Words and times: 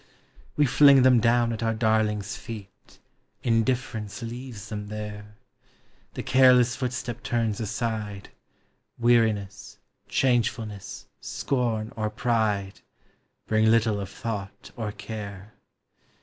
We 0.55 0.65
fling 0.65 1.03
them 1.03 1.19
down 1.19 1.53
at 1.53 1.61
our 1.61 1.75
darling's 1.75 2.35
feet, 2.35 2.97
Indifference 3.43 4.23
leaves 4.23 4.69
them 4.69 4.87
there. 4.87 5.35
The 6.15 6.23
careless 6.23 6.75
footstep 6.75 7.21
turns 7.21 7.59
aside, 7.59 8.29
Weariness, 8.97 9.77
changefulness, 10.09 11.05
scorn, 11.19 11.93
or 11.95 12.09
pride, 12.09 12.81
Bring 13.45 13.69
little 13.69 13.99
of 13.99 14.09
thought 14.09 14.71
or 14.75 14.91
care. 14.91 15.53